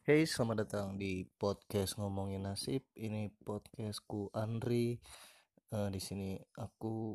Hey, 0.00 0.24
selamat 0.24 0.64
datang 0.64 0.96
di 0.96 1.28
podcast 1.36 2.00
ngomongin 2.00 2.48
nasib. 2.48 2.80
Ini 2.96 3.36
podcastku 3.44 4.32
Andri. 4.32 4.96
Eh, 5.68 5.88
di 5.92 6.00
sini 6.00 6.40
aku 6.56 7.12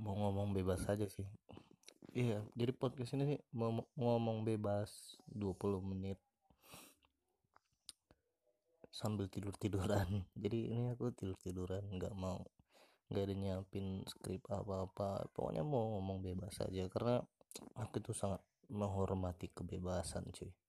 mau 0.00 0.16
ngomong 0.16 0.56
bebas 0.56 0.80
aja 0.88 1.04
sih. 1.04 1.28
Iya, 2.16 2.40
jadi 2.56 2.72
podcast 2.72 3.20
ini 3.20 3.36
sih 3.36 3.40
mau 3.52 3.84
ngomong 4.00 4.48
bebas 4.48 5.20
20 5.28 5.84
menit 5.84 6.16
sambil 8.88 9.28
tidur 9.28 9.52
tiduran. 9.52 10.24
Jadi 10.40 10.72
ini 10.72 10.88
aku 10.88 11.12
tidur 11.12 11.36
tiduran, 11.36 11.84
nggak 11.84 12.16
mau 12.16 12.48
nggak 13.12 13.24
ada 13.28 13.34
nyiapin 13.36 14.08
skrip 14.08 14.40
apa 14.48 14.88
apa. 14.88 15.28
Pokoknya 15.36 15.60
mau 15.60 16.00
ngomong 16.00 16.24
bebas 16.24 16.64
aja 16.64 16.88
karena 16.88 17.20
aku 17.76 18.00
tuh 18.00 18.16
sangat 18.16 18.40
menghormati 18.72 19.52
kebebasan 19.52 20.32
cuy 20.32 20.63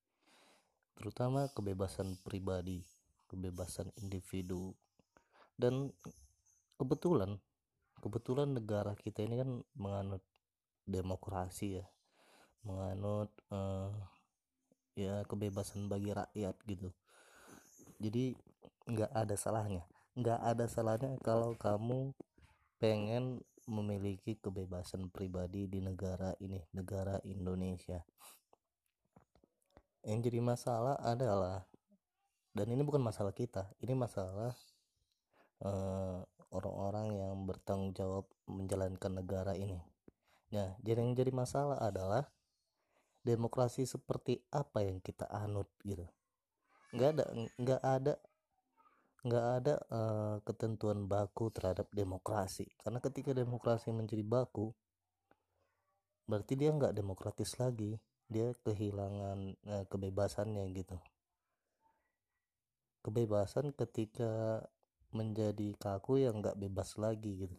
terutama 0.96 1.52
kebebasan 1.52 2.16
pribadi, 2.24 2.82
kebebasan 3.28 3.92
individu. 4.00 4.74
Dan 5.56 5.92
kebetulan 6.76 7.40
kebetulan 8.04 8.52
negara 8.52 8.92
kita 8.96 9.24
ini 9.24 9.36
kan 9.40 9.52
menganut 9.76 10.24
demokrasi 10.88 11.84
ya. 11.84 11.86
Menganut 12.66 13.30
uh, 13.54 13.94
ya 14.96 15.24
kebebasan 15.28 15.92
bagi 15.92 16.16
rakyat 16.16 16.56
gitu. 16.66 16.90
Jadi 18.00 18.36
nggak 18.88 19.12
ada 19.12 19.36
salahnya. 19.36 19.84
Nggak 20.16 20.40
ada 20.42 20.66
salahnya 20.66 21.12
kalau 21.22 21.54
kamu 21.60 22.16
pengen 22.80 23.44
memiliki 23.66 24.38
kebebasan 24.38 25.10
pribadi 25.10 25.66
di 25.66 25.82
negara 25.82 26.38
ini, 26.38 26.62
negara 26.72 27.18
Indonesia 27.26 28.06
yang 30.06 30.22
jadi 30.22 30.40
masalah 30.40 30.96
adalah 31.02 31.66
dan 32.56 32.72
ini 32.72 32.86
bukan 32.86 33.02
masalah 33.02 33.34
kita 33.34 33.68
ini 33.82 33.98
masalah 33.98 34.54
eh, 35.66 36.20
orang-orang 36.56 37.20
yang 37.20 37.36
bertanggung 37.44 37.92
jawab 37.92 38.26
menjalankan 38.48 39.12
negara 39.12 39.54
ini. 39.58 39.82
Nah 40.56 40.78
jadi 40.80 41.04
yang 41.04 41.18
jadi 41.18 41.36
masalah 41.36 41.82
adalah 41.84 42.30
demokrasi 43.26 43.84
seperti 43.84 44.40
apa 44.54 44.86
yang 44.86 45.04
kita 45.04 45.28
anut 45.28 45.68
gitu. 45.84 46.08
Nggak 46.96 47.10
ada 47.12 47.24
nggak 47.60 47.82
ada 47.82 48.14
nggak 49.26 49.46
ada 49.58 49.76
uh, 49.90 50.38
ketentuan 50.46 51.10
baku 51.10 51.50
terhadap 51.50 51.90
demokrasi. 51.92 52.70
Karena 52.80 53.02
ketika 53.02 53.34
demokrasi 53.34 53.90
menjadi 53.90 54.22
baku 54.22 54.72
berarti 56.26 56.54
dia 56.58 56.74
nggak 56.74 56.94
demokratis 56.94 57.58
lagi 57.62 58.02
dia 58.26 58.54
kehilangan 58.66 59.40
eh, 59.54 59.86
kebebasannya 59.90 60.66
gitu. 60.74 60.98
Kebebasan 63.06 63.70
ketika 63.78 64.66
menjadi 65.14 65.78
kaku 65.78 66.26
yang 66.26 66.42
nggak 66.42 66.58
bebas 66.58 66.98
lagi 66.98 67.48
gitu. 67.48 67.58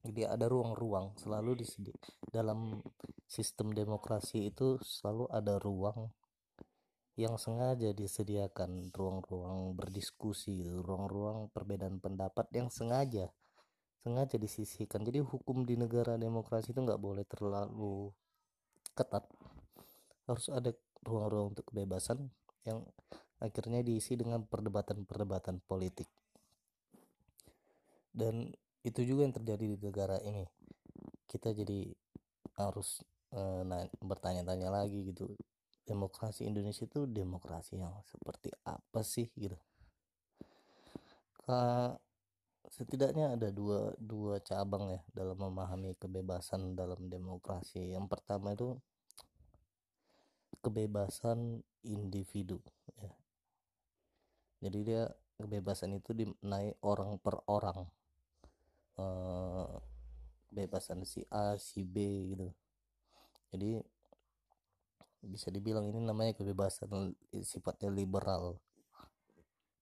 Jadi 0.00 0.24
ada 0.24 0.48
ruang-ruang 0.48 1.12
selalu 1.20 1.60
di 1.60 1.66
dalam 2.32 2.80
sistem 3.28 3.70
demokrasi 3.76 4.48
itu 4.48 4.80
selalu 4.80 5.28
ada 5.28 5.60
ruang 5.60 6.08
yang 7.20 7.36
sengaja 7.36 7.92
disediakan 7.92 8.88
ruang-ruang 8.96 9.76
berdiskusi 9.76 10.64
ruang-ruang 10.80 11.52
perbedaan 11.52 12.00
pendapat 12.00 12.48
yang 12.56 12.72
sengaja 12.72 13.28
sengaja 14.00 14.40
disisihkan. 14.40 15.04
Jadi 15.04 15.20
hukum 15.20 15.68
di 15.68 15.76
negara 15.76 16.16
demokrasi 16.16 16.72
itu 16.72 16.80
nggak 16.80 17.00
boleh 17.00 17.24
terlalu 17.28 18.08
ketat 18.96 19.28
harus 20.30 20.46
ada 20.54 20.70
ruang-ruang 21.02 21.50
untuk 21.58 21.66
kebebasan 21.74 22.30
yang 22.62 22.86
akhirnya 23.42 23.82
diisi 23.82 24.14
dengan 24.14 24.46
perdebatan-perdebatan 24.46 25.58
politik. 25.66 26.06
Dan 28.14 28.54
itu 28.86 29.00
juga 29.02 29.26
yang 29.26 29.34
terjadi 29.34 29.64
di 29.74 29.78
negara 29.82 30.22
ini. 30.22 30.46
Kita 31.26 31.50
jadi 31.50 31.90
harus 32.60 33.02
uh, 33.34 33.66
bertanya-tanya 34.02 34.70
lagi 34.70 35.10
gitu 35.10 35.34
demokrasi 35.88 36.46
Indonesia 36.46 36.86
itu 36.86 37.10
demokrasi 37.10 37.82
yang 37.82 37.90
seperti 38.06 38.54
apa 38.62 39.00
sih? 39.02 39.26
Gitu. 39.34 39.58
Ka, 41.42 41.96
setidaknya 42.70 43.34
ada 43.34 43.50
dua 43.50 43.90
dua 43.98 44.38
cabang 44.38 44.94
ya 44.94 45.00
dalam 45.10 45.34
memahami 45.34 45.98
kebebasan 45.98 46.78
dalam 46.78 47.10
demokrasi. 47.10 47.90
Yang 47.90 48.06
pertama 48.06 48.54
itu 48.54 48.78
kebebasan 50.60 51.64
individu 51.82 52.60
ya. 53.00 53.12
Jadi 54.60 54.78
dia 54.84 55.08
kebebasan 55.40 55.96
itu 55.96 56.12
dinaik 56.12 56.76
orang 56.84 57.16
per 57.16 57.40
orang. 57.48 57.88
Eh, 59.00 59.72
kebebasan 60.52 61.08
si 61.08 61.24
A 61.32 61.56
si 61.56 61.80
B 61.88 61.96
gitu. 62.36 62.48
Jadi 63.50 63.80
bisa 65.20 65.48
dibilang 65.48 65.88
ini 65.88 66.00
namanya 66.00 66.36
kebebasan 66.36 67.16
sifatnya 67.40 67.88
liberal. 67.88 68.60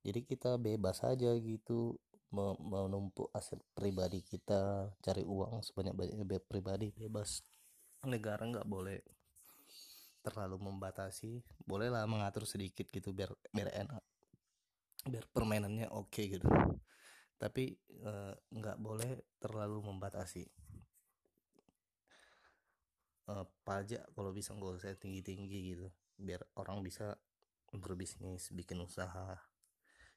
Jadi 0.06 0.22
kita 0.22 0.55
bebas 0.56 1.03
aja 1.03 1.34
gitu 1.43 1.99
menumpuk 2.31 3.33
aset 3.33 3.56
pribadi 3.72 4.21
kita 4.21 4.93
cari 5.00 5.25
uang 5.25 5.65
sebanyak-banyaknya 5.65 6.28
pribadi 6.44 6.93
bebas. 6.93 7.43
Negara 8.05 8.44
nggak 8.47 8.69
boleh 8.69 9.00
terlalu 10.21 10.59
membatasi 10.61 11.41
bolehlah 11.62 12.05
mengatur 12.05 12.45
sedikit 12.45 12.91
gitu 12.91 13.15
biar 13.15 13.31
biar 13.55 13.71
enak 13.87 14.03
biar 15.09 15.25
permainannya 15.31 15.89
oke 15.95 16.11
okay 16.12 16.37
gitu. 16.37 16.47
Tapi 17.39 17.71
eh, 18.03 18.34
nggak 18.34 18.77
uh, 18.79 18.83
boleh 18.83 19.11
terlalu 19.39 19.79
membatasi. 19.87 20.45
Uh, 23.29 23.45
pajak 23.61 24.09
kalau 24.17 24.33
bisa 24.33 24.56
nggak 24.56 24.81
usah 24.81 24.97
tinggi 24.97 25.21
tinggi 25.21 25.77
gitu 25.77 25.93
biar 26.17 26.41
orang 26.56 26.81
bisa 26.81 27.15
berbisnis 27.71 28.50
bikin 28.50 28.81
usaha. 28.83 29.37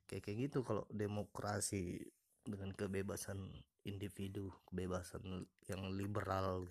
Kayak 0.08 0.24
kayak 0.28 0.38
gitu 0.50 0.60
kalau 0.64 0.88
demokrasi 0.90 2.00
dengan 2.42 2.74
kebebasan 2.74 3.38
individu 3.86 4.50
kebebasan 4.66 5.46
yang 5.70 5.82
liberal 5.94 6.66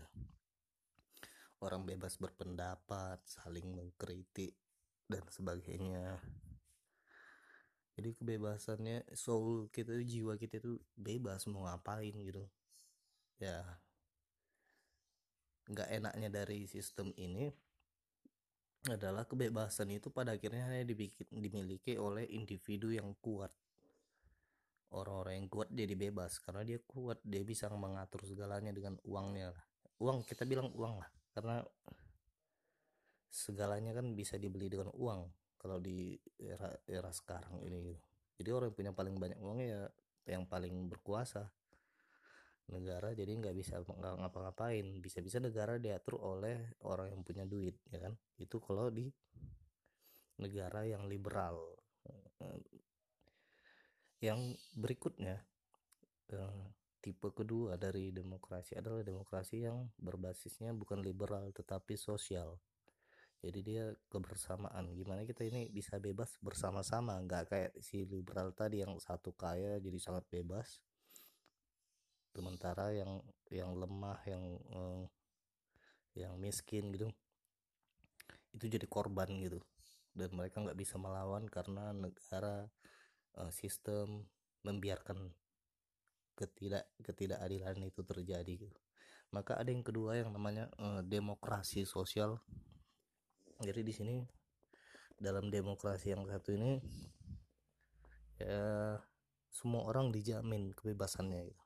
orang 1.61 1.85
bebas 1.85 2.17
berpendapat 2.17 3.21
saling 3.29 3.69
mengkritik 3.69 4.57
dan 5.05 5.25
sebagainya. 5.29 6.17
Jadi 8.01 8.17
kebebasannya 8.17 9.05
soul 9.13 9.69
kita 9.69 9.93
jiwa 10.01 10.41
kita 10.41 10.57
itu 10.57 10.81
bebas 10.97 11.45
mau 11.53 11.69
ngapain 11.69 12.17
gitu. 12.17 12.49
Ya 13.37 13.61
nggak 15.71 15.89
enaknya 16.01 16.29
dari 16.33 16.67
sistem 16.67 17.15
ini 17.15 17.53
adalah 18.89 19.29
kebebasan 19.29 19.93
itu 19.93 20.09
pada 20.09 20.33
akhirnya 20.33 20.67
hanya 20.67 20.89
dimiliki 21.29 22.01
oleh 22.01 22.25
individu 22.33 22.89
yang 22.89 23.13
kuat. 23.21 23.53
Orang-orang 24.91 25.45
yang 25.45 25.49
kuat 25.53 25.69
jadi 25.71 25.95
bebas 25.95 26.41
karena 26.41 26.65
dia 26.65 26.81
kuat 26.83 27.21
dia 27.23 27.45
bisa 27.45 27.69
mengatur 27.71 28.25
segalanya 28.27 28.75
dengan 28.75 28.99
uangnya 29.07 29.55
uang 30.01 30.25
kita 30.25 30.49
bilang 30.49 30.73
uang 30.73 30.99
lah 30.99 31.11
karena 31.31 31.63
segalanya 33.31 33.95
kan 33.95 34.11
bisa 34.19 34.35
dibeli 34.37 34.67
dengan 34.67 34.91
uang 34.91 35.23
kalau 35.61 35.79
di 35.79 36.19
era 36.41 36.73
era 36.89 37.13
sekarang 37.15 37.63
ini 37.63 37.93
gitu. 37.93 38.01
jadi 38.43 38.49
orang 38.57 38.69
yang 38.73 38.77
punya 38.77 38.93
paling 38.97 39.15
banyak 39.21 39.39
uang 39.39 39.59
ya 39.63 39.87
yang 40.29 40.45
paling 40.47 40.89
berkuasa. 40.91 41.49
Negara 42.71 43.11
jadi 43.11 43.35
nggak 43.35 43.57
bisa 43.57 43.83
nggak 43.83 44.15
ngapa-ngapain. 44.23 44.87
Bisa-bisa 45.03 45.43
negara 45.43 45.77
diatur 45.83 46.23
oleh 46.23 46.79
orang 46.87 47.11
yang 47.11 47.23
punya 47.27 47.43
duit 47.43 47.75
ya 47.91 47.99
kan? 47.99 48.15
Itu 48.39 48.63
kalau 48.63 48.89
di 48.95 49.11
negara 50.39 50.87
yang 50.87 51.11
liberal. 51.11 51.59
Yang 54.21 54.61
berikutnya 54.77 55.41
eh, 56.31 56.65
tipe 57.01 57.33
kedua 57.33 57.81
dari 57.81 58.13
demokrasi 58.13 58.77
adalah 58.77 59.01
demokrasi 59.01 59.65
yang 59.65 59.89
berbasisnya 59.97 60.77
bukan 60.77 61.01
liberal 61.01 61.49
tetapi 61.51 61.97
sosial. 61.97 62.61
Jadi 63.41 63.61
dia 63.65 63.89
kebersamaan. 64.13 64.93
Gimana 64.93 65.25
kita 65.25 65.49
ini 65.49 65.73
bisa 65.73 65.97
bebas 65.97 66.37
bersama-sama? 66.45 67.17
Nggak 67.25 67.45
kayak 67.49 67.73
si 67.81 68.05
liberal 68.05 68.53
tadi 68.53 68.85
yang 68.85 69.01
satu 69.01 69.33
kaya 69.33 69.81
jadi 69.81 69.97
sangat 69.97 70.29
bebas. 70.29 70.85
Sementara 72.37 72.93
yang 72.93 73.25
yang 73.49 73.73
lemah 73.73 74.21
yang 74.29 74.45
eh, 74.61 75.05
yang 76.21 76.37
miskin 76.37 76.93
gitu 76.93 77.09
itu 78.53 78.67
jadi 78.69 78.85
korban 78.85 79.41
gitu. 79.41 79.65
Dan 80.13 80.37
mereka 80.37 80.61
nggak 80.61 80.77
bisa 80.77 81.01
melawan 81.01 81.49
karena 81.49 81.97
negara 81.97 82.69
eh, 83.41 83.53
sistem 83.57 84.29
membiarkan 84.69 85.33
ketidak 86.41 86.89
ketidakadilan 87.05 87.77
itu 87.85 88.01
terjadi 88.01 88.53
gitu. 88.65 88.79
Maka 89.31 89.61
ada 89.61 89.69
yang 89.69 89.85
kedua 89.85 90.17
yang 90.17 90.33
namanya 90.33 90.73
uh, 90.81 91.05
demokrasi 91.05 91.85
sosial. 91.85 92.41
Jadi 93.61 93.81
di 93.85 93.93
sini 93.93 94.17
dalam 95.21 95.53
demokrasi 95.53 96.17
yang 96.17 96.25
satu 96.25 96.57
ini 96.57 96.81
ya 98.41 98.97
semua 99.53 99.85
orang 99.85 100.09
dijamin 100.09 100.73
kebebasannya 100.73 101.45
gitu. 101.45 101.65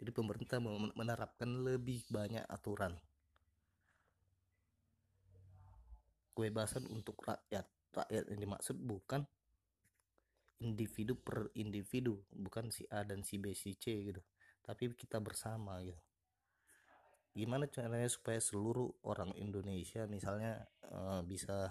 Jadi 0.00 0.10
pemerintah 0.16 0.56
menerapkan 0.96 1.60
lebih 1.60 2.08
banyak 2.08 2.40
aturan 2.48 2.96
kebebasan 6.32 6.88
untuk 6.88 7.20
rakyat. 7.20 7.68
Rakyat 7.92 8.24
yang 8.32 8.40
dimaksud 8.48 8.80
bukan 8.80 9.28
individu 10.60 11.16
per 11.16 11.52
individu, 11.56 12.20
bukan 12.32 12.68
si 12.68 12.84
A 12.92 13.04
dan 13.04 13.24
si 13.24 13.40
B 13.40 13.52
si 13.56 13.76
C 13.76 14.12
gitu. 14.12 14.20
Tapi 14.60 14.92
kita 14.94 15.18
bersama 15.18 15.80
gitu. 15.80 15.98
Gimana 17.30 17.70
caranya 17.70 18.10
supaya 18.10 18.42
seluruh 18.42 19.06
orang 19.06 19.32
Indonesia 19.38 20.04
misalnya 20.04 20.66
uh, 20.90 21.22
bisa 21.22 21.70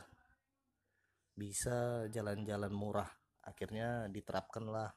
bisa 1.39 2.07
jalan-jalan 2.11 2.71
murah 2.75 3.07
akhirnya 3.47 4.11
diterapkanlah 4.11 4.91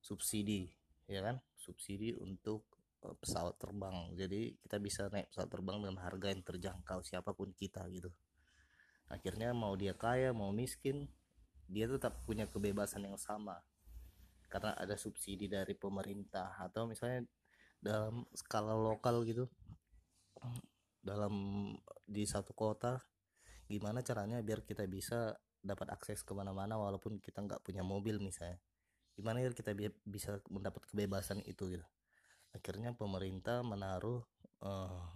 subsidi 0.00 0.72
ya 1.04 1.20
kan 1.20 1.36
subsidi 1.52 2.16
untuk 2.16 2.64
uh, 3.04 3.12
pesawat 3.12 3.60
terbang 3.60 4.16
jadi 4.16 4.56
kita 4.56 4.80
bisa 4.80 5.12
naik 5.12 5.28
pesawat 5.28 5.52
terbang 5.52 5.76
dengan 5.84 6.00
harga 6.00 6.32
yang 6.32 6.40
terjangkau 6.40 7.04
siapa 7.04 7.36
pun 7.36 7.52
kita 7.52 7.84
gitu 7.92 8.08
akhirnya 9.12 9.52
mau 9.52 9.76
dia 9.76 9.92
kaya 9.92 10.32
mau 10.32 10.48
miskin 10.48 11.04
dia 11.70 11.86
tetap 11.86 12.26
punya 12.26 12.50
kebebasan 12.50 13.06
yang 13.06 13.14
sama. 13.14 13.62
Karena 14.50 14.74
ada 14.74 14.98
subsidi 14.98 15.46
dari 15.46 15.78
pemerintah 15.78 16.58
atau 16.58 16.90
misalnya 16.90 17.22
dalam 17.78 18.26
skala 18.34 18.74
lokal 18.74 19.22
gitu 19.24 19.46
dalam 21.00 21.32
di 22.04 22.28
satu 22.28 22.52
kota 22.52 23.00
gimana 23.64 24.04
caranya 24.04 24.44
biar 24.44 24.66
kita 24.68 24.84
bisa 24.84 25.32
dapat 25.62 25.94
akses 25.94 26.26
ke 26.26 26.34
mana-mana 26.34 26.76
walaupun 26.76 27.22
kita 27.22 27.40
nggak 27.46 27.62
punya 27.62 27.86
mobil 27.86 28.18
misalnya. 28.18 28.58
Gimana 29.14 29.44
ya 29.44 29.54
kita 29.54 29.76
bisa 30.02 30.42
mendapat 30.50 30.82
kebebasan 30.90 31.44
itu 31.46 31.70
gitu. 31.70 31.86
Akhirnya 32.50 32.96
pemerintah 32.96 33.62
menaruh 33.62 34.26
uh, 34.66 35.06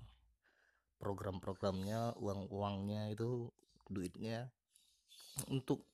program-programnya 1.02 2.14
uang-uangnya 2.20 3.10
itu 3.10 3.50
duitnya 3.90 4.54
untuk 5.50 5.90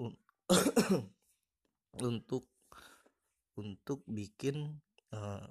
untuk 2.08 2.48
untuk 3.60 4.00
bikin 4.08 4.80
uh, 5.12 5.44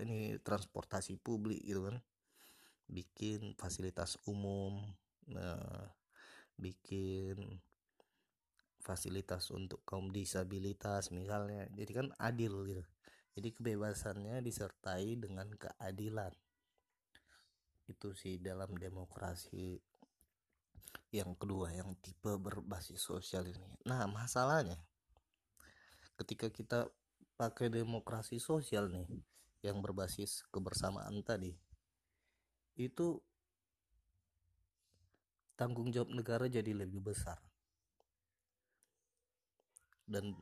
ini 0.00 0.40
transportasi 0.40 1.20
publik 1.20 1.64
gitu 1.64 1.88
kan. 1.88 1.96
Bikin 2.88 3.56
fasilitas 3.56 4.20
umum 4.28 4.84
uh, 5.32 5.86
bikin 6.60 7.60
fasilitas 8.82 9.48
untuk 9.54 9.80
kaum 9.88 10.12
disabilitas 10.12 11.08
misalnya. 11.14 11.68
Jadi 11.72 11.92
kan 11.94 12.08
adil 12.20 12.52
gitu. 12.68 12.84
Jadi 13.32 13.48
kebebasannya 13.56 14.44
disertai 14.44 15.16
dengan 15.16 15.48
keadilan. 15.56 16.34
Itu 17.88 18.12
sih 18.12 18.36
dalam 18.42 18.76
demokrasi 18.76 19.80
yang 21.12 21.36
kedua 21.36 21.68
yang 21.76 21.92
tipe 22.00 22.32
berbasis 22.40 22.98
sosial 22.98 23.44
ini. 23.44 23.68
Nah 23.84 24.08
masalahnya 24.08 24.80
ketika 26.16 26.48
kita 26.48 26.88
pakai 27.36 27.68
demokrasi 27.68 28.40
sosial 28.40 28.88
nih 28.88 29.08
yang 29.62 29.82
berbasis 29.84 30.46
kebersamaan 30.50 31.20
tadi 31.22 31.52
itu 32.78 33.20
tanggung 35.58 35.92
jawab 35.92 36.10
negara 36.10 36.48
jadi 36.48 36.72
lebih 36.72 37.12
besar. 37.12 37.38
Dan 40.08 40.34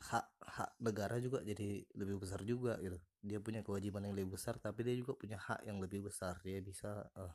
hak 0.00 0.26
hak 0.40 0.70
negara 0.80 1.20
juga 1.20 1.44
jadi 1.44 1.84
lebih 1.96 2.20
besar 2.20 2.44
juga 2.44 2.76
gitu. 2.84 3.00
Dia 3.20 3.40
punya 3.40 3.60
kewajiban 3.64 4.04
yang 4.04 4.16
lebih 4.16 4.36
besar 4.36 4.60
tapi 4.60 4.84
dia 4.84 4.94
juga 4.96 5.16
punya 5.16 5.40
hak 5.40 5.64
yang 5.64 5.80
lebih 5.80 6.06
besar. 6.08 6.36
Dia 6.44 6.60
bisa 6.60 7.08
uh, 7.16 7.34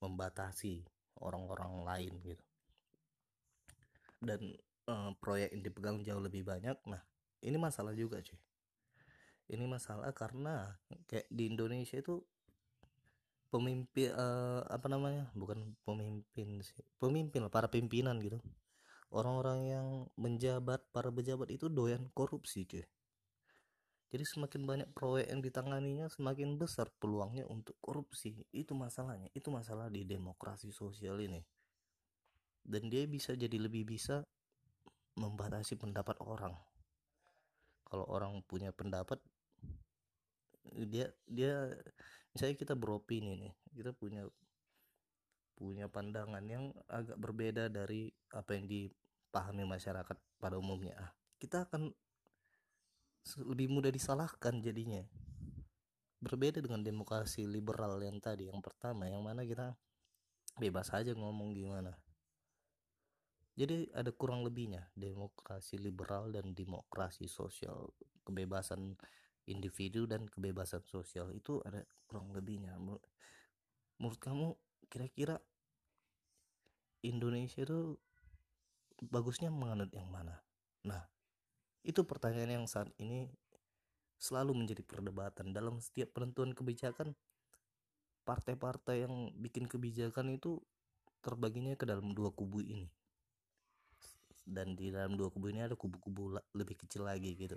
membatasi 0.00 0.84
orang-orang 1.20 1.84
lain 1.84 2.12
gitu. 2.24 2.44
Dan 4.20 4.56
uh, 4.88 5.12
proyek 5.16 5.52
yang 5.54 5.62
dipegang 5.64 5.98
jauh 6.04 6.20
lebih 6.20 6.44
banyak 6.44 6.76
nah 6.88 7.00
ini 7.40 7.56
masalah 7.56 7.96
juga 7.96 8.20
cuy. 8.20 8.36
Ini 9.50 9.64
masalah 9.66 10.12
karena 10.14 10.76
kayak 11.10 11.26
di 11.32 11.50
Indonesia 11.50 11.98
itu 11.98 12.22
pemimpin 13.50 14.14
uh, 14.14 14.62
apa 14.70 14.86
namanya 14.86 15.26
bukan 15.34 15.74
pemimpin 15.82 16.62
sih 16.62 16.78
pemimpin 17.02 17.48
para 17.50 17.66
pimpinan 17.66 18.20
gitu. 18.22 18.38
Orang-orang 19.10 19.60
yang 19.66 19.88
menjabat 20.14 20.86
para 20.94 21.10
pejabat 21.10 21.50
itu 21.50 21.66
doyan 21.66 22.06
korupsi 22.14 22.62
cuy 22.68 22.86
jadi 24.10 24.26
semakin 24.26 24.66
banyak 24.66 24.88
proyek 24.90 25.30
yang 25.30 25.38
ditanganinya 25.38 26.10
semakin 26.10 26.58
besar 26.58 26.90
peluangnya 26.98 27.46
untuk 27.46 27.78
korupsi. 27.78 28.42
Itu 28.50 28.74
masalahnya 28.74 29.30
itu 29.38 29.54
masalah 29.54 29.86
di 29.86 30.02
demokrasi 30.02 30.74
sosial 30.74 31.22
ini. 31.22 31.38
Dan 32.66 32.90
dia 32.90 33.06
bisa 33.06 33.38
jadi 33.38 33.54
lebih 33.54 33.86
bisa 33.86 34.26
membatasi 35.14 35.78
pendapat 35.78 36.18
orang. 36.26 36.58
Kalau 37.86 38.06
orang 38.10 38.42
punya 38.50 38.74
pendapat 38.74 39.22
dia 40.70 41.08
dia 41.26 41.72
misalnya 42.30 42.56
kita 42.60 42.74
beropini 42.76 43.32
nih 43.34 43.54
kita 43.74 43.90
punya 43.96 44.28
punya 45.56 45.88
pandangan 45.88 46.44
yang 46.46 46.70
agak 46.86 47.16
berbeda 47.16 47.72
dari 47.72 48.12
apa 48.32 48.54
yang 48.56 48.64
dipahami 48.64 49.64
masyarakat 49.68 50.16
pada 50.40 50.56
umumnya. 50.56 50.96
Ah, 50.96 51.12
kita 51.36 51.68
akan 51.68 51.92
lebih 53.44 53.68
mudah 53.70 53.92
disalahkan 53.92 54.58
jadinya. 54.60 55.04
Berbeda 56.20 56.60
dengan 56.60 56.84
demokrasi 56.84 57.48
liberal 57.48 57.96
yang 58.04 58.20
tadi 58.20 58.52
yang 58.52 58.60
pertama 58.60 59.08
yang 59.08 59.24
mana 59.24 59.40
kita 59.40 59.72
bebas 60.60 60.92
aja 60.92 61.16
ngomong 61.16 61.56
gimana. 61.56 61.96
Jadi 63.56 63.92
ada 63.92 64.08
kurang 64.12 64.44
lebihnya 64.44 64.88
demokrasi 64.96 65.76
liberal 65.76 66.32
dan 66.32 66.52
demokrasi 66.52 67.28
sosial. 67.28 67.92
Kebebasan 68.24 68.96
individu 69.48 70.04
dan 70.04 70.28
kebebasan 70.28 70.84
sosial 70.84 71.32
itu 71.32 71.60
ada 71.64 71.84
kurang 72.08 72.32
lebihnya. 72.32 72.76
Menurut 72.76 74.20
kamu 74.20 74.56
kira-kira 74.88 75.40
Indonesia 77.00 77.64
itu 77.64 77.96
bagusnya 79.00 79.48
menganut 79.48 79.88
yang 79.92 80.08
mana? 80.08 80.40
Nah 80.84 81.04
itu 81.80 82.04
pertanyaan 82.04 82.62
yang 82.62 82.66
saat 82.68 82.92
ini 83.00 83.24
selalu 84.20 84.52
menjadi 84.52 84.84
perdebatan 84.84 85.56
dalam 85.56 85.80
setiap 85.80 86.12
penentuan 86.12 86.52
kebijakan. 86.52 87.16
Partai-partai 88.20 89.08
yang 89.08 89.32
bikin 89.40 89.64
kebijakan 89.64 90.36
itu 90.36 90.60
terbaginya 91.24 91.72
ke 91.74 91.88
dalam 91.88 92.12
dua 92.12 92.28
kubu 92.30 92.60
ini. 92.60 92.92
Dan 94.44 94.76
di 94.76 94.92
dalam 94.92 95.16
dua 95.16 95.32
kubu 95.32 95.48
ini 95.48 95.64
ada 95.64 95.72
kubu-kubu 95.72 96.36
lebih 96.52 96.76
kecil 96.84 97.08
lagi 97.08 97.32
gitu. 97.32 97.56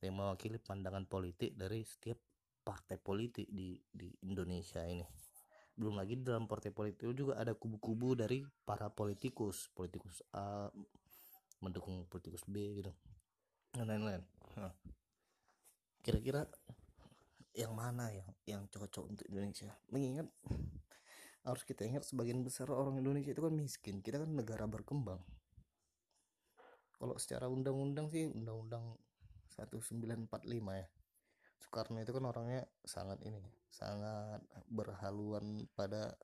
Yang 0.00 0.14
mewakili 0.16 0.56
pandangan 0.56 1.04
politik 1.04 1.52
dari 1.60 1.84
setiap 1.84 2.16
partai 2.64 2.96
politik 2.96 3.46
di 3.52 3.76
di 3.92 4.08
Indonesia 4.24 4.80
ini. 4.80 5.04
Belum 5.76 5.92
lagi 5.92 6.16
dalam 6.16 6.48
partai 6.48 6.72
politik 6.72 7.04
juga 7.12 7.36
ada 7.36 7.52
kubu-kubu 7.52 8.16
dari 8.16 8.40
para 8.64 8.88
politikus. 8.88 9.68
Politikus 9.76 10.24
A 10.32 10.72
mendukung 11.60 12.08
politikus 12.08 12.44
B 12.48 12.80
gitu 12.80 12.92
dan 13.76 13.92
lain-lain. 13.92 14.22
Nah, 14.56 14.72
kira-kira 16.00 16.48
yang 17.52 17.76
mana 17.76 18.08
yang 18.08 18.28
yang 18.48 18.62
cocok 18.72 19.04
untuk 19.04 19.26
Indonesia? 19.28 19.76
Mengingat 19.92 20.28
harus 21.44 21.62
kita 21.62 21.84
ingat 21.84 22.02
sebagian 22.08 22.40
besar 22.42 22.72
orang 22.72 22.98
Indonesia 22.98 23.30
itu 23.30 23.44
kan 23.44 23.52
miskin. 23.52 24.00
Kita 24.00 24.24
kan 24.24 24.32
negara 24.32 24.64
berkembang. 24.64 25.20
Kalau 26.96 27.16
secara 27.20 27.52
undang-undang 27.52 28.08
sih 28.08 28.24
undang-undang 28.32 28.96
1945 29.52 30.32
ya. 30.80 30.88
Soekarno 31.60 32.00
itu 32.00 32.12
kan 32.16 32.24
orangnya 32.24 32.62
sangat 32.84 33.20
ini 33.24 33.44
sangat 33.68 34.40
berhaluan 34.72 35.68
pada 35.76 36.16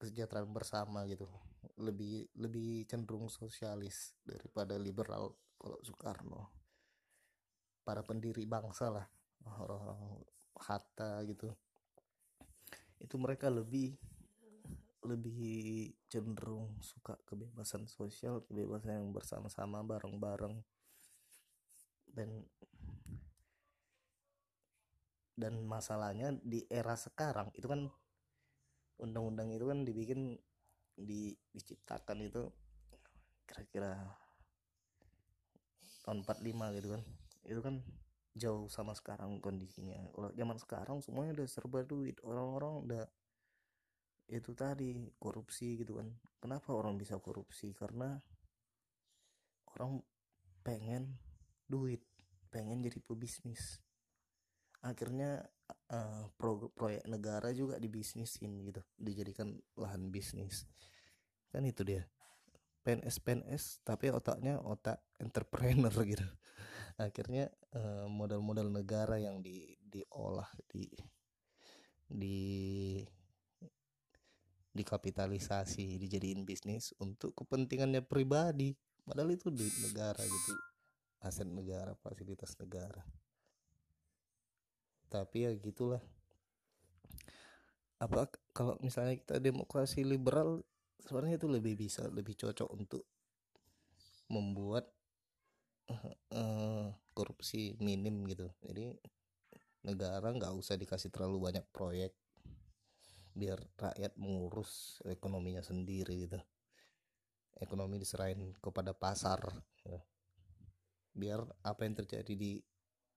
kesejahteraan 0.00 0.48
bersama 0.48 1.04
gitu. 1.04 1.28
Lebih 1.76 2.32
lebih 2.40 2.88
cenderung 2.88 3.28
sosialis 3.28 4.16
daripada 4.24 4.80
liberal 4.80 5.36
kalau 5.60 5.76
Soekarno 5.84 6.59
para 7.82 8.04
pendiri 8.04 8.44
bangsa 8.44 8.92
lah 8.92 9.06
orang-orang 9.60 10.20
Hatta 10.60 11.24
gitu. 11.24 11.48
Itu 13.00 13.16
mereka 13.16 13.48
lebih 13.48 13.96
lebih 15.00 15.96
cenderung 16.12 16.76
suka 16.84 17.16
kebebasan 17.24 17.88
sosial 17.88 18.44
kebebasan 18.44 19.00
yang 19.00 19.08
bersama-sama 19.16 19.80
bareng-bareng. 19.80 20.60
Dan 22.10 22.44
dan 25.40 25.56
masalahnya 25.64 26.36
di 26.44 26.68
era 26.68 26.92
sekarang 26.92 27.48
itu 27.56 27.64
kan 27.64 27.88
undang-undang 29.00 29.48
itu 29.56 29.64
kan 29.64 29.88
dibikin 29.88 30.36
di, 30.92 31.32
diciptakan 31.56 32.28
itu 32.28 32.44
kira-kira 33.48 33.96
tahun 36.04 36.28
45 36.28 36.76
gitu 36.76 36.88
kan 36.92 37.02
itu 37.44 37.60
kan 37.60 37.80
jauh 38.34 38.70
sama 38.70 38.94
sekarang 38.94 39.42
kondisinya. 39.42 39.98
Kalau 40.14 40.30
zaman 40.32 40.56
sekarang 40.60 40.98
semuanya 41.02 41.42
udah 41.42 41.48
serba 41.50 41.82
duit. 41.82 42.16
Orang-orang 42.22 42.74
udah 42.86 43.04
itu 44.30 44.54
tadi 44.54 45.10
korupsi 45.18 45.82
gitu 45.82 45.98
kan. 45.98 46.08
Kenapa 46.38 46.70
orang 46.72 46.94
bisa 46.96 47.18
korupsi? 47.18 47.74
Karena 47.74 48.14
orang 49.74 50.00
pengen 50.62 51.18
duit 51.66 52.02
pengen 52.50 52.82
jadi 52.82 52.98
pebisnis. 53.02 53.78
Akhirnya 54.82 55.44
uh, 55.92 56.26
pro 56.34 56.72
proyek 56.72 57.04
negara 57.06 57.50
juga 57.52 57.76
dibisnisin 57.76 58.62
gitu. 58.66 58.82
Dijadikan 58.96 59.58
lahan 59.78 60.10
bisnis. 60.10 60.66
Kan 61.50 61.66
itu 61.66 61.82
dia. 61.82 62.06
PNS 62.80 63.20
PNS 63.20 63.84
tapi 63.84 64.08
otaknya 64.08 64.56
otak 64.56 65.04
entrepreneur 65.20 65.92
gitu 66.16 66.24
akhirnya 67.00 67.48
uh, 67.72 68.04
modal-modal 68.12 68.68
negara 68.68 69.16
yang 69.16 69.40
di 69.40 69.72
diolah 69.80 70.48
di 70.68 70.84
di 72.04 72.38
dikapitalisasi 74.70 75.98
dijadiin 75.98 76.44
bisnis 76.44 76.92
untuk 77.00 77.32
kepentingannya 77.34 78.04
pribadi. 78.04 78.76
Padahal 79.00 79.34
itu 79.34 79.50
duit 79.50 79.74
negara 79.82 80.20
gitu 80.22 80.54
aset 81.20 81.48
negara 81.48 81.92
fasilitas 82.00 82.56
negara. 82.56 83.04
Tapi 85.12 85.44
ya 85.44 85.52
gitulah. 85.56 86.00
Apa 88.00 88.32
kalau 88.56 88.80
misalnya 88.80 89.12
kita 89.20 89.36
demokrasi 89.36 90.00
liberal 90.06 90.64
sebenarnya 91.04 91.36
itu 91.36 91.48
lebih 91.50 91.74
bisa 91.76 92.08
lebih 92.08 92.32
cocok 92.32 92.68
untuk 92.72 93.04
membuat 94.32 94.88
korupsi 97.14 97.76
minim 97.80 98.24
gitu. 98.28 98.48
Jadi 98.64 98.94
negara 99.84 100.28
nggak 100.30 100.52
usah 100.56 100.76
dikasih 100.76 101.08
terlalu 101.08 101.50
banyak 101.50 101.64
proyek 101.72 102.12
biar 103.30 103.62
rakyat 103.78 104.18
mengurus 104.18 105.00
ekonominya 105.06 105.62
sendiri 105.62 106.28
gitu. 106.28 106.40
Ekonomi 107.60 108.00
diserahin 108.00 108.56
kepada 108.58 108.92
pasar. 108.96 109.40
Biar 111.10 111.42
apa 111.66 111.84
yang 111.84 111.98
terjadi 111.98 112.32
di 112.34 112.60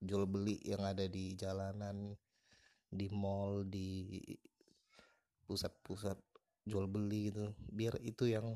jual 0.04 0.28
beli 0.28 0.60
yang 0.68 0.84
ada 0.84 1.08
di 1.08 1.32
jalanan 1.40 2.12
di 2.92 3.08
mall 3.10 3.64
di 3.66 4.20
pusat-pusat 5.48 6.20
jual 6.64 6.88
beli 6.88 7.32
gitu 7.32 7.52
biar 7.72 8.00
itu 8.04 8.28
yang 8.28 8.56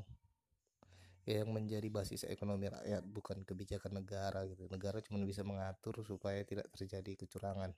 yang 1.28 1.52
menjadi 1.52 1.92
basis 1.92 2.24
ekonomi 2.24 2.72
rakyat 2.72 3.04
bukan 3.04 3.44
kebijakan 3.44 4.00
negara 4.00 4.48
gitu. 4.48 4.64
Negara 4.72 5.04
cuma 5.04 5.20
bisa 5.28 5.44
mengatur 5.44 6.00
supaya 6.00 6.40
tidak 6.48 6.72
terjadi 6.72 7.20
kecurangan. 7.20 7.76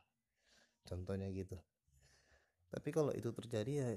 Contohnya 0.86 1.26
gitu. 1.34 1.58
Tapi 2.70 2.88
kalau 2.94 3.10
itu 3.10 3.34
terjadi 3.34 3.72
ya 3.72 3.88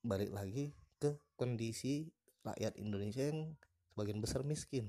balik 0.00 0.32
lagi 0.32 0.72
ke 0.96 1.12
kondisi 1.36 2.08
rakyat 2.40 2.80
Indonesia 2.80 3.28
yang 3.28 3.52
sebagian 3.92 4.24
besar 4.24 4.40
miskin. 4.48 4.88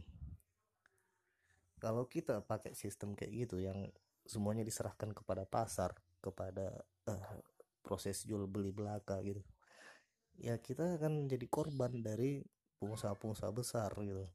Kalau 1.84 2.08
kita 2.08 2.40
pakai 2.48 2.72
sistem 2.72 3.12
kayak 3.20 3.48
gitu 3.48 3.60
yang 3.60 3.92
semuanya 4.24 4.64
diserahkan 4.64 5.12
kepada 5.12 5.44
pasar 5.44 5.92
kepada 6.24 6.80
uh, 7.12 7.44
proses 7.84 8.24
jual 8.24 8.48
beli 8.48 8.72
belaka 8.72 9.20
gitu 9.20 9.44
ya 10.40 10.58
kita 10.58 10.98
akan 10.98 11.30
jadi 11.30 11.46
korban 11.52 12.02
dari 12.02 12.42
pengusaha-pengusaha 12.84 13.52
besar 13.56 13.96
gitu. 14.04 14.28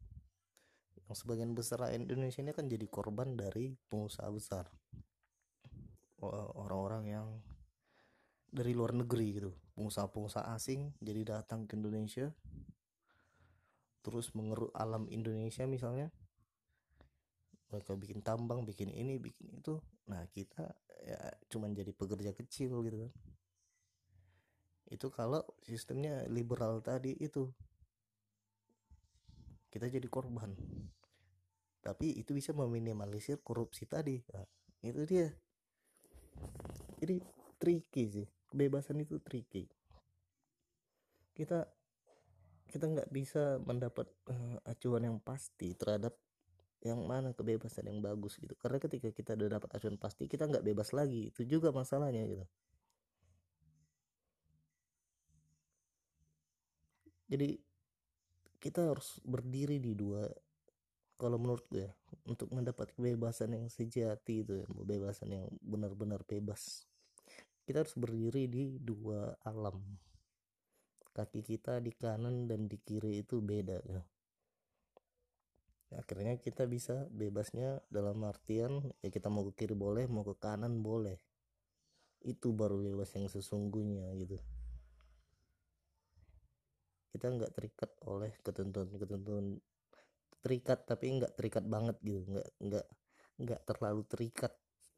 Yang 1.04 1.16
sebagian 1.20 1.52
besar 1.52 1.84
Indonesia 1.92 2.40
ini 2.40 2.56
kan 2.56 2.64
jadi 2.64 2.88
korban 2.88 3.36
dari 3.36 3.76
pengusaha 3.92 4.24
besar. 4.32 4.72
Orang-orang 6.56 7.04
yang 7.12 7.28
dari 8.48 8.72
luar 8.72 8.96
negeri 8.96 9.36
gitu. 9.36 9.52
Pengusaha-pengusaha 9.76 10.48
asing 10.56 10.96
jadi 11.04 11.36
datang 11.36 11.68
ke 11.68 11.76
Indonesia 11.76 12.32
terus 14.00 14.32
mengeruk 14.32 14.72
alam 14.72 15.04
Indonesia 15.12 15.68
misalnya. 15.68 16.08
Mereka 17.68 18.00
bikin 18.00 18.24
tambang 18.24 18.64
bikin 18.64 18.88
ini 18.88 19.20
bikin 19.20 19.60
itu. 19.60 19.76
Nah 20.08 20.24
kita 20.32 20.72
ya 21.04 21.20
cuman 21.52 21.76
jadi 21.76 21.92
pekerja 21.92 22.32
kecil 22.32 22.80
gitu 22.88 23.04
kan. 23.04 23.12
Itu 24.88 25.12
kalau 25.12 25.44
sistemnya 25.60 26.24
liberal 26.32 26.80
tadi 26.80 27.12
itu 27.20 27.52
kita 29.78 29.94
jadi 29.94 30.08
korban. 30.10 30.50
Tapi 31.78 32.18
itu 32.18 32.34
bisa 32.34 32.50
meminimalisir 32.50 33.38
korupsi 33.46 33.86
tadi 33.86 34.18
nah, 34.34 34.42
itu 34.82 35.06
dia. 35.06 35.30
Jadi 36.98 37.22
tricky 37.62 38.04
sih. 38.10 38.26
Kebebasan 38.50 38.98
itu 38.98 39.22
tricky. 39.22 39.70
Kita 41.30 41.62
kita 42.68 42.84
nggak 42.84 43.08
bisa 43.14 43.62
mendapat 43.62 44.10
uh, 44.28 44.58
acuan 44.66 45.06
yang 45.06 45.16
pasti 45.22 45.72
terhadap 45.78 46.18
yang 46.82 46.98
mana 47.06 47.30
kebebasan 47.30 47.86
yang 47.86 48.02
bagus 48.02 48.34
gitu. 48.42 48.58
Karena 48.58 48.82
ketika 48.82 49.14
kita 49.14 49.38
udah 49.38 49.62
dapat 49.62 49.70
acuan 49.78 49.94
pasti 49.94 50.26
kita 50.26 50.50
nggak 50.50 50.66
bebas 50.66 50.90
lagi. 50.90 51.30
Itu 51.30 51.46
juga 51.46 51.70
masalahnya 51.70 52.26
gitu. 52.26 52.44
Jadi 57.28 57.67
kita 58.58 58.90
harus 58.90 59.22
berdiri 59.22 59.78
di 59.78 59.94
dua 59.94 60.26
kalau 61.18 61.34
menurut 61.34 61.66
gue 61.66 61.82
ya, 61.82 61.90
untuk 62.30 62.46
mendapat 62.54 62.94
kebebasan 62.94 63.58
yang 63.58 63.66
sejati 63.66 64.46
itu 64.46 64.62
ya, 64.62 64.66
kebebasan 64.70 65.28
yang 65.34 65.44
benar-benar 65.58 66.22
bebas. 66.22 66.86
Kita 67.66 67.82
harus 67.82 67.98
berdiri 67.98 68.46
di 68.46 68.78
dua 68.78 69.34
alam. 69.42 69.82
Kaki 71.10 71.42
kita 71.42 71.82
di 71.82 71.90
kanan 71.90 72.46
dan 72.46 72.70
di 72.70 72.78
kiri 72.78 73.26
itu 73.26 73.42
beda 73.42 73.82
ya. 73.82 74.00
Akhirnya 75.98 76.38
kita 76.38 76.70
bisa 76.70 77.10
bebasnya 77.10 77.82
dalam 77.90 78.22
artian 78.22 78.86
ya 79.02 79.10
kita 79.10 79.26
mau 79.26 79.42
ke 79.50 79.66
kiri 79.66 79.74
boleh 79.74 80.06
mau 80.06 80.22
ke 80.22 80.38
kanan 80.38 80.86
boleh. 80.86 81.18
Itu 82.22 82.54
baru 82.54 82.78
bebas 82.78 83.10
yang 83.18 83.26
sesungguhnya 83.26 84.14
gitu 84.22 84.38
kita 87.08 87.32
nggak 87.32 87.52
terikat 87.56 87.90
oleh 88.04 88.32
ketentuan-ketentuan 88.44 89.56
terikat 90.38 90.86
tapi 90.86 91.18
nggak 91.18 91.32
terikat 91.34 91.64
banget 91.66 91.96
gitu. 92.04 92.22
Nggak 92.28 92.48
nggak 92.62 92.86
nggak 93.42 93.60
terlalu 93.64 94.02
terikat. 94.06 94.52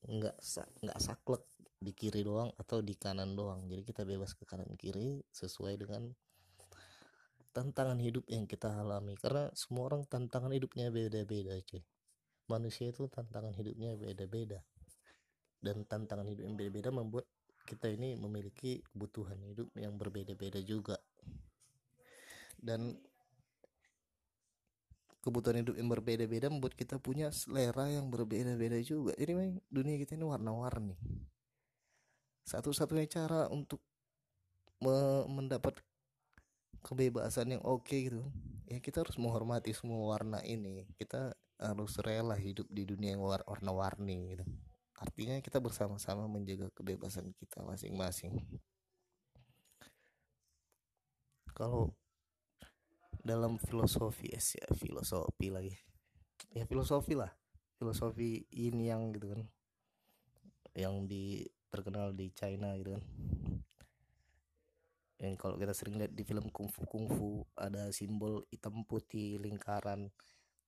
Nggak 0.05 0.37
nggak 0.81 0.99
saklek 1.01 1.45
di 1.81 1.93
kiri 1.97 2.21
doang 2.21 2.53
atau 2.61 2.85
di 2.85 2.95
kanan 2.97 3.33
doang. 3.33 3.65
Jadi 3.65 3.83
kita 3.85 4.03
bebas 4.05 4.37
ke 4.37 4.45
kanan 4.45 4.77
kiri 4.77 5.25
sesuai 5.33 5.81
dengan 5.81 6.13
tantangan 7.57 7.99
hidup 7.99 8.29
yang 8.29 8.45
kita 8.45 8.69
alami. 8.69 9.17
Karena 9.17 9.49
semua 9.57 9.91
orang 9.91 10.05
tantangan 10.07 10.53
hidupnya 10.53 10.93
beda-beda 10.93 11.57
cuy. 11.65 11.83
Manusia 12.51 12.91
itu 12.91 13.07
tantangan 13.07 13.55
hidupnya 13.55 13.95
beda-beda. 13.97 14.61
Dan 15.61 15.85
tantangan 15.85 16.27
hidup 16.29 16.45
yang 16.49 16.57
beda-beda 16.57 16.91
membuat 16.91 17.29
kita 17.69 17.87
ini 17.93 18.17
memiliki 18.17 18.81
kebutuhan 18.91 19.39
hidup 19.45 19.71
yang 19.77 19.95
berbeda-beda 19.95 20.59
juga 20.65 20.97
dan 22.61 22.95
kebutuhan 25.21 25.61
hidup 25.61 25.77
yang 25.77 25.89
berbeda-beda 25.93 26.49
membuat 26.49 26.73
kita 26.73 26.97
punya 26.97 27.29
selera 27.29 27.89
yang 27.89 28.09
berbeda-beda 28.09 28.81
juga. 28.81 29.13
Jadi 29.17 29.33
memang 29.37 29.61
dunia 29.69 29.97
kita 30.01 30.17
ini 30.17 30.25
warna-warni. 30.25 30.97
Satu-satunya 32.49 33.05
cara 33.09 33.49
untuk 33.53 33.85
mendapat 35.29 35.77
kebebasan 36.81 37.53
yang 37.53 37.63
oke 37.69 37.85
okay 37.85 38.09
gitu 38.09 38.25
ya 38.71 38.81
kita 38.81 39.05
harus 39.05 39.19
menghormati 39.19 39.75
semua 39.75 40.15
warna 40.15 40.39
ini. 40.47 40.87
Kita 40.95 41.35
harus 41.59 41.99
rela 42.01 42.39
hidup 42.39 42.71
di 42.71 42.87
dunia 42.87 43.19
yang 43.19 43.27
warna-warni 43.27 44.39
gitu. 44.39 44.47
Artinya 44.97 45.37
kita 45.43 45.59
bersama-sama 45.59 46.31
menjaga 46.31 46.71
kebebasan 46.73 47.35
kita 47.35 47.67
masing-masing. 47.67 48.39
Kalau 51.51 51.93
dalam 53.21 53.61
filosofi 53.61 54.33
ya 54.33 54.41
filosofi 54.73 55.53
lagi. 55.53 55.77
Ya 56.57 56.65
filosofi 56.65 57.13
lah. 57.15 57.31
Filosofi 57.77 58.49
ini 58.57 58.89
yang 58.89 59.13
gitu 59.13 59.37
kan. 59.37 59.43
Yang 60.73 60.95
di 61.09 61.25
terkenal 61.69 62.17
di 62.17 62.33
China 62.33 62.73
gitu 62.81 62.97
kan. 62.97 63.05
Yang 65.21 65.35
kalau 65.37 65.61
kita 65.61 65.77
sering 65.77 66.01
lihat 66.01 66.17
di 66.17 66.25
film 66.25 66.49
kungfu 66.49 66.89
kungfu 66.89 67.45
ada 67.53 67.93
simbol 67.93 68.49
hitam 68.49 68.89
putih 68.89 69.37
lingkaran. 69.37 70.09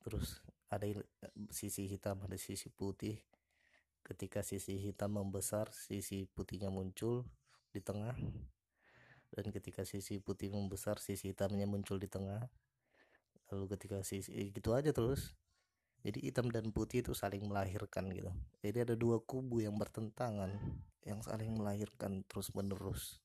Terus 0.04 0.44
ada 0.68 0.84
sisi 1.48 1.88
hitam 1.88 2.20
ada 2.20 2.36
sisi 2.36 2.68
putih. 2.68 3.16
Ketika 4.04 4.44
sisi 4.44 4.76
hitam 4.76 5.16
membesar 5.16 5.72
sisi 5.72 6.28
putihnya 6.28 6.68
muncul 6.68 7.24
di 7.72 7.80
tengah 7.80 8.12
dan 9.32 9.48
ketika 9.50 9.82
sisi 9.88 10.20
putih 10.20 10.52
membesar 10.52 11.00
sisi 11.00 11.32
hitamnya 11.32 11.64
muncul 11.64 11.96
di 11.96 12.06
tengah. 12.06 12.46
Lalu 13.52 13.76
ketika 13.76 14.00
sisi 14.04 14.52
gitu 14.52 14.72
aja 14.72 14.92
terus. 14.92 15.36
Jadi 16.02 16.18
hitam 16.24 16.50
dan 16.50 16.74
putih 16.74 17.00
itu 17.00 17.14
saling 17.14 17.46
melahirkan 17.46 18.10
gitu. 18.10 18.32
Jadi 18.60 18.78
ada 18.90 18.94
dua 18.98 19.22
kubu 19.22 19.62
yang 19.62 19.78
bertentangan 19.78 20.50
yang 21.06 21.22
saling 21.22 21.54
melahirkan 21.54 22.26
terus 22.26 22.50
menerus 22.54 23.22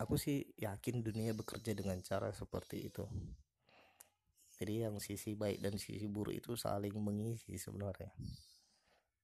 aku 0.00 0.16
sih 0.16 0.48
yakin 0.56 1.04
dunia 1.04 1.36
bekerja 1.36 1.76
dengan 1.76 2.00
cara 2.00 2.32
seperti 2.32 2.88
itu. 2.88 3.04
Jadi 4.56 4.88
yang 4.88 4.96
sisi 4.96 5.36
baik 5.36 5.60
dan 5.60 5.76
sisi 5.76 6.08
buruk 6.08 6.36
itu 6.36 6.56
saling 6.56 6.96
mengisi 6.96 7.56
sebenarnya 7.56 8.12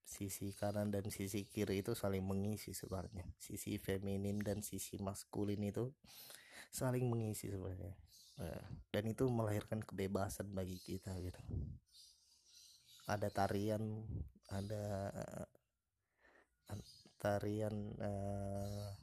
sisi 0.06 0.54
kanan 0.54 0.94
dan 0.94 1.10
sisi 1.10 1.50
kiri 1.50 1.82
itu 1.82 1.98
saling 1.98 2.22
mengisi 2.22 2.70
sebenarnya. 2.70 3.26
Sisi 3.42 3.74
feminin 3.82 4.38
dan 4.38 4.62
sisi 4.62 5.02
maskulin 5.02 5.58
itu 5.66 5.90
saling 6.70 7.10
mengisi 7.10 7.50
sebenarnya. 7.50 7.98
Nah, 8.38 8.64
dan 8.94 9.04
itu 9.10 9.26
melahirkan 9.26 9.82
kebebasan 9.82 10.54
bagi 10.54 10.78
kita 10.78 11.10
gitu. 11.18 11.42
Ada 13.10 13.34
tarian 13.34 14.06
ada 14.46 15.10
tarian 17.18 17.74
uh, 17.98 18.94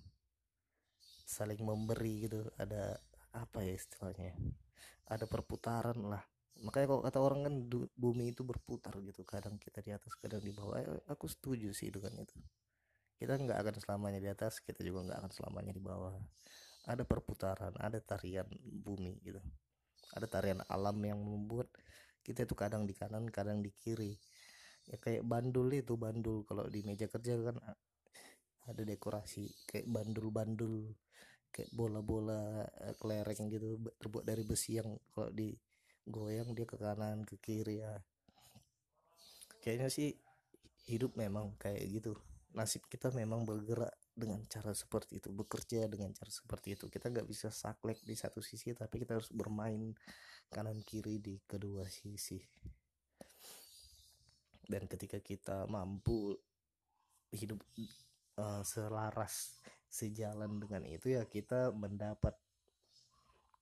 saling 1.27 1.59
memberi 1.59 2.31
gitu. 2.31 2.47
Ada 2.55 2.95
apa 3.35 3.59
ya 3.59 3.75
istilahnya? 3.75 4.39
Ada 5.11 5.27
perputaran 5.27 5.99
lah 5.99 6.32
makanya 6.61 6.87
kalau 6.93 7.01
kata 7.01 7.19
orang 7.19 7.39
kan 7.49 7.55
bumi 7.97 8.29
itu 8.29 8.45
berputar 8.45 8.93
gitu 9.01 9.25
kadang 9.25 9.57
kita 9.57 9.81
di 9.81 9.91
atas 9.95 10.13
kadang 10.21 10.43
di 10.43 10.53
bawah. 10.53 10.77
Eh, 10.77 11.01
aku 11.09 11.25
setuju 11.25 11.73
sih 11.73 11.89
dengan 11.89 12.13
itu. 12.21 12.37
Kita 13.17 13.33
nggak 13.39 13.57
akan 13.57 13.75
selamanya 13.81 14.19
di 14.21 14.29
atas 14.29 14.61
kita 14.61 14.85
juga 14.85 15.09
nggak 15.09 15.19
akan 15.25 15.31
selamanya 15.33 15.73
di 15.73 15.81
bawah. 15.81 16.13
Ada 16.85 17.03
perputaran 17.07 17.73
ada 17.79 17.97
tarian 18.03 18.45
bumi 18.63 19.17
gitu. 19.25 19.41
Ada 20.13 20.27
tarian 20.29 20.61
alam 20.69 20.97
yang 21.01 21.17
membuat 21.17 21.71
kita 22.21 22.45
itu 22.45 22.53
kadang 22.53 22.85
di 22.85 22.93
kanan 22.93 23.27
kadang 23.33 23.65
di 23.65 23.73
kiri. 23.73 24.13
Ya 24.87 24.99
kayak 24.99 25.25
bandul 25.25 25.71
itu 25.73 25.95
bandul. 25.97 26.45
Kalau 26.45 26.67
di 26.69 26.83
meja 26.85 27.07
kerja 27.07 27.39
kan 27.39 27.57
ada 28.63 28.83
dekorasi 28.87 29.51
kayak 29.67 29.87
bandul-bandul 29.91 30.95
kayak 31.53 31.69
bola-bola 31.69 32.65
eh, 32.81 32.95
kelereng 32.97 33.47
gitu 33.51 33.77
terbuat 34.01 34.25
dari 34.25 34.43
besi 34.47 34.81
yang 34.81 34.97
kalau 35.13 35.29
di 35.29 35.53
goyang 36.07 36.51
dia 36.51 36.67
ke 36.67 36.75
kanan 36.75 37.23
ke 37.23 37.39
kiri 37.39 37.83
ya. 37.83 37.93
Kayaknya 39.63 39.89
sih 39.91 40.09
hidup 40.91 41.15
memang 41.15 41.55
kayak 41.55 41.83
gitu. 41.87 42.13
Nasib 42.53 42.85
kita 42.85 43.09
memang 43.15 43.47
bergerak 43.47 43.95
dengan 44.13 44.45
cara 44.45 44.77
seperti 44.77 45.17
itu 45.17 45.33
bekerja 45.33 45.89
dengan 45.89 46.13
cara 46.13 46.29
seperti 46.29 46.77
itu. 46.77 46.85
Kita 46.91 47.09
nggak 47.09 47.25
bisa 47.25 47.49
saklek 47.49 48.03
di 48.05 48.13
satu 48.13 48.43
sisi 48.43 48.75
tapi 48.75 49.01
kita 49.01 49.17
harus 49.17 49.31
bermain 49.33 49.95
kanan 50.51 50.83
kiri 50.85 51.17
di 51.23 51.39
kedua 51.47 51.87
sisi. 51.87 52.37
Dan 54.63 54.87
ketika 54.87 55.19
kita 55.19 55.65
mampu 55.67 56.35
hidup 57.33 57.59
uh, 58.37 58.61
selaras 58.61 59.57
sejalan 59.89 60.57
dengan 60.57 60.85
itu 60.89 61.13
ya 61.13 61.25
kita 61.29 61.69
mendapat 61.73 62.33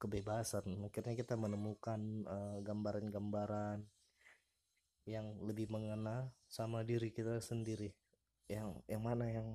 kebebasan. 0.01 0.65
Akhirnya 0.81 1.13
kita 1.13 1.37
menemukan 1.37 2.01
eh, 2.25 2.57
gambaran-gambaran 2.65 3.77
uh, 3.85 3.89
yang 5.05 5.37
lebih 5.45 5.69
mengena 5.69 6.33
sama 6.49 6.81
diri 6.81 7.13
kita 7.13 7.37
sendiri. 7.37 7.93
Yang 8.49 8.81
yang 8.89 9.01
mana 9.05 9.29
yang 9.29 9.47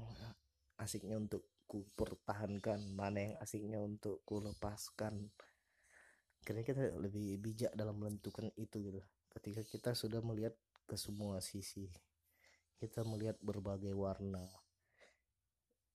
asiknya 0.79 1.19
untuk 1.19 1.51
ku 1.67 1.83
pertahankan 1.99 2.79
mana 2.95 3.19
yang 3.19 3.35
asiknya 3.43 3.83
untuk 3.83 4.23
ku 4.23 4.39
lepaskan. 4.39 5.27
Akhirnya 6.47 6.63
kita 6.63 6.83
lebih 7.03 7.43
bijak 7.43 7.75
dalam 7.75 7.99
menentukan 7.99 8.55
itu 8.55 8.79
gitu. 8.79 9.03
Ketika 9.35 9.67
kita 9.67 9.91
sudah 9.99 10.23
melihat 10.23 10.55
ke 10.87 10.95
semua 10.95 11.43
sisi 11.43 11.91
kita 12.77 13.03
melihat 13.09 13.41
berbagai 13.41 13.91
warna. 13.97 14.45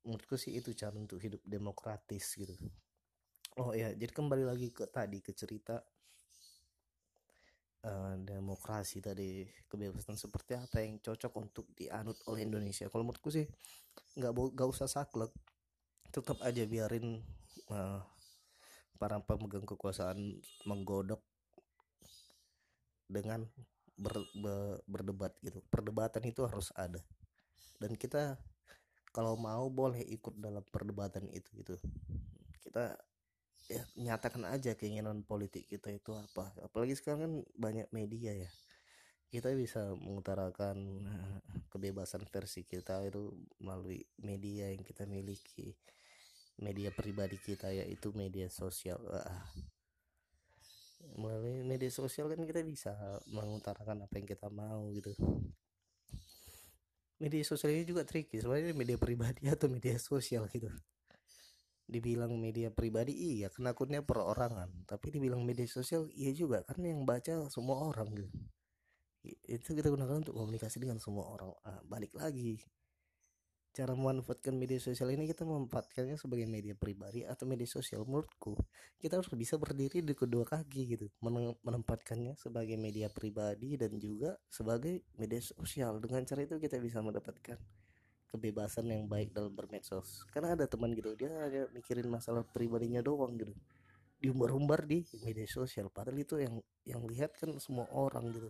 Menurutku 0.01 0.33
sih 0.33 0.57
itu 0.57 0.73
cara 0.73 0.97
untuk 0.97 1.21
hidup 1.21 1.39
demokratis 1.45 2.33
gitu 2.33 2.57
oh 3.59 3.75
ya 3.75 3.91
jadi 3.91 4.11
kembali 4.13 4.47
lagi 4.47 4.71
ke 4.71 4.87
tadi 4.87 5.19
ke 5.19 5.35
cerita 5.35 5.81
uh, 7.85 8.13
demokrasi 8.21 9.01
tadi. 9.01 9.45
Kebebasan 9.67 10.17
seperti 10.17 10.57
apa 10.57 10.83
yang 10.83 11.01
cocok 11.01 11.33
untuk 11.41 11.65
dianut 11.73 12.17
oleh 12.29 12.45
Indonesia? 12.45 12.87
Kalau 12.91 13.03
menurutku 13.05 13.33
sih 13.33 13.45
nggak 14.17 14.31
nggak 14.55 14.69
usah 14.69 14.87
saklek. 14.87 15.31
Tetap 16.11 16.43
aja 16.43 16.63
biarin 16.67 17.23
uh, 17.71 18.03
para 18.99 19.17
pemegang 19.23 19.65
kekuasaan 19.65 20.19
menggodok 20.67 21.23
dengan 23.07 23.47
ber, 23.95 24.15
ber, 24.37 24.83
berdebat 24.85 25.33
gitu. 25.41 25.63
Perdebatan 25.71 26.23
itu 26.27 26.43
harus 26.45 26.69
ada. 26.75 26.99
Dan 27.79 27.95
kita 27.97 28.37
kalau 29.11 29.35
mau 29.35 29.67
boleh 29.67 30.03
ikut 30.07 30.39
dalam 30.39 30.63
perdebatan 30.67 31.27
itu 31.31 31.49
gitu. 31.63 31.75
Kita 32.61 32.95
ya 33.71 33.83
nyatakan 33.95 34.43
aja 34.51 34.75
keinginan 34.75 35.23
politik 35.23 35.71
kita 35.71 35.87
itu 35.95 36.11
apa. 36.11 36.51
Apalagi 36.67 36.99
sekarang 36.99 37.19
kan 37.23 37.33
banyak 37.55 37.87
media 37.95 38.35
ya. 38.35 38.51
Kita 39.31 39.47
bisa 39.55 39.95
mengutarakan 39.95 40.77
eh, 41.07 41.37
kebebasan 41.71 42.27
versi 42.27 42.67
kita 42.67 42.99
itu 43.07 43.31
melalui 43.63 44.03
media 44.19 44.67
yang 44.67 44.83
kita 44.83 45.07
miliki. 45.07 45.71
Media 46.59 46.91
pribadi 46.91 47.39
kita 47.39 47.71
yaitu 47.71 48.11
media 48.11 48.51
sosial. 48.51 48.99
Melalui 51.15 51.63
media 51.63 51.89
sosial 51.89 52.27
kan 52.27 52.43
kita 52.43 52.61
bisa 52.61 52.93
mengutarakan 53.31 54.05
apa 54.05 54.13
yang 54.19 54.27
kita 54.27 54.51
mau 54.51 54.91
gitu. 54.91 55.15
Media 57.23 57.41
sosial 57.47 57.71
ini 57.77 57.87
juga 57.87 58.03
tricky 58.03 58.43
sebenarnya 58.43 58.75
media 58.75 58.97
pribadi 58.99 59.47
atau 59.47 59.71
media 59.71 59.95
sosial 59.95 60.45
gitu 60.51 60.69
dibilang 61.91 62.31
media 62.39 62.71
pribadi 62.71 63.11
iya 63.11 63.51
karena 63.51 63.75
perorangan 63.75 64.87
tapi 64.87 65.11
dibilang 65.11 65.43
media 65.43 65.67
sosial 65.67 66.07
iya 66.15 66.31
juga 66.31 66.63
karena 66.63 66.95
yang 66.95 67.03
baca 67.03 67.51
semua 67.51 67.91
orang 67.91 68.09
gitu. 68.15 68.31
Itu 69.45 69.77
kita 69.77 69.93
gunakan 69.93 70.23
untuk 70.25 70.33
komunikasi 70.33 70.81
dengan 70.81 70.97
semua 70.97 71.29
orang. 71.29 71.53
Ah, 71.61 71.81
balik 71.85 72.17
lagi. 72.17 72.57
Cara 73.71 73.95
memanfaatkan 73.95 74.51
media 74.51 74.83
sosial 74.83 75.15
ini 75.15 75.31
kita 75.31 75.47
memanfaatkannya 75.47 76.19
sebagai 76.19 76.43
media 76.43 76.75
pribadi 76.75 77.23
atau 77.23 77.47
media 77.47 77.69
sosial. 77.69 78.03
Menurutku 78.03 78.59
kita 78.99 79.21
harus 79.21 79.31
bisa 79.31 79.55
berdiri 79.55 80.03
di 80.03 80.11
kedua 80.11 80.43
kaki 80.43 80.81
gitu. 80.97 81.07
Menempatkannya 81.63 82.35
sebagai 82.35 82.75
media 82.75 83.07
pribadi 83.07 83.79
dan 83.79 83.95
juga 83.95 84.35
sebagai 84.51 85.07
media 85.15 85.39
sosial. 85.39 86.03
Dengan 86.03 86.27
cara 86.27 86.43
itu 86.43 86.59
kita 86.59 86.81
bisa 86.83 86.99
mendapatkan 86.99 87.55
kebebasan 88.31 88.87
yang 88.87 89.05
baik 89.11 89.35
dalam 89.35 89.51
bermedsos. 89.51 90.23
Karena 90.31 90.55
ada 90.55 90.65
teman 90.65 90.95
gitu 90.95 91.13
dia 91.19 91.29
hanya 91.43 91.67
mikirin 91.75 92.07
masalah 92.07 92.47
pribadinya 92.47 93.03
doang 93.03 93.35
gitu. 93.35 93.51
Diumbar-umbar 94.23 94.87
di 94.87 95.03
media 95.21 95.45
sosial 95.45 95.91
padahal 95.91 96.23
itu 96.23 96.39
yang 96.39 96.55
yang 96.87 97.03
lihat 97.03 97.35
kan 97.35 97.51
semua 97.59 97.85
orang 97.91 98.31
gitu. 98.31 98.49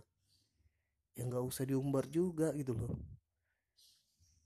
Yang 1.18 1.26
nggak 1.34 1.44
usah 1.44 1.64
diumbar 1.66 2.04
juga 2.06 2.54
gitu 2.54 2.78
loh. 2.78 2.94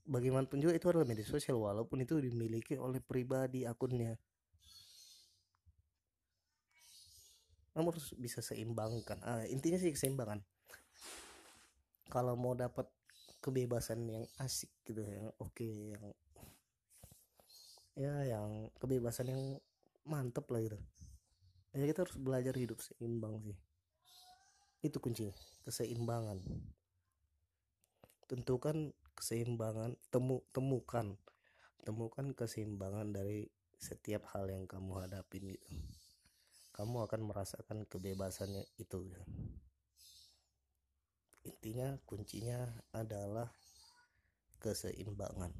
Bagaimanapun 0.07 0.57
juga 0.63 0.73
itu 0.73 0.87
adalah 0.87 1.05
media 1.05 1.27
sosial 1.27 1.59
walaupun 1.59 2.01
itu 2.01 2.17
dimiliki 2.17 2.79
oleh 2.79 3.03
pribadi 3.03 3.67
akunnya. 3.67 4.15
Namun 7.77 7.93
harus 7.93 8.15
bisa 8.17 8.41
seimbangkan. 8.41 9.21
Ah, 9.21 9.45
intinya 9.45 9.77
sih 9.77 9.93
keseimbangan. 9.93 10.41
Kalau 12.09 12.33
mau 12.39 12.57
dapat 12.57 12.89
kebebasan 13.47 14.03
yang 14.11 14.27
asik 14.43 14.67
gitu 14.83 14.99
yang 15.07 15.31
oke 15.39 15.55
okay, 15.55 15.95
yang 15.95 16.05
ya 17.95 18.13
yang 18.35 18.67
kebebasan 18.75 19.31
yang 19.31 19.43
mantep 20.03 20.43
lah 20.51 20.59
gitu. 20.59 20.75
Ya 21.71 21.87
kita 21.87 22.03
harus 22.03 22.19
belajar 22.19 22.51
hidup 22.59 22.83
seimbang 22.83 23.39
sih. 23.39 23.55
Itu 24.83 24.99
kuncinya 24.99 25.31
keseimbangan. 25.63 26.43
Tentukan 28.27 28.91
keseimbangan 29.15 29.95
temu 30.11 30.43
temukan 30.51 31.15
temukan 31.87 32.35
keseimbangan 32.35 33.15
dari 33.15 33.47
setiap 33.79 34.27
hal 34.35 34.51
yang 34.51 34.67
kamu 34.67 35.07
hadapin 35.07 35.55
gitu. 35.55 35.71
Kamu 36.75 37.07
akan 37.07 37.31
merasakan 37.31 37.87
kebebasannya 37.87 38.67
itu 38.75 39.07
gitu 39.07 39.23
intinya 41.47 41.95
kuncinya 42.03 42.59
adalah 42.91 43.47
keseimbangan. 44.59 45.51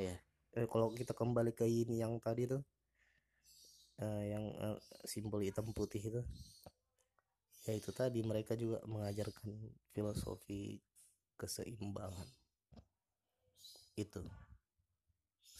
Ya 0.00 0.16
eh, 0.56 0.66
kalau 0.66 0.90
kita 0.96 1.12
kembali 1.12 1.52
ke 1.52 1.68
ini 1.68 2.00
yang 2.00 2.16
tadi 2.18 2.48
tuh 2.48 2.64
eh, 4.00 4.24
yang 4.32 4.44
eh, 4.48 4.78
simbol 5.04 5.44
hitam 5.44 5.70
putih 5.76 6.00
itu 6.00 6.22
ya 7.68 7.76
itu 7.76 7.92
tadi 7.92 8.24
mereka 8.24 8.56
juga 8.56 8.80
mengajarkan 8.88 9.52
filosofi 9.92 10.80
keseimbangan. 11.36 12.28
Itu. 14.00 14.24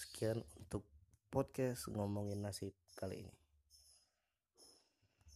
Sekian 0.00 0.40
untuk 0.56 0.88
podcast 1.28 1.92
ngomongin 1.92 2.40
nasib 2.40 2.72
kali 2.96 3.20
ini 3.20 3.49